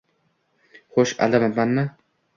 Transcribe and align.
Xo`sh, 0.97 1.15
aldamabdimi 1.27 1.85